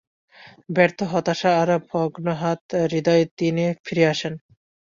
[0.69, 2.61] ব্যর্থ, হতাশা আর ভগ্নাহত
[2.91, 4.33] হৃদয়ে তিনি ফিরে আসেন।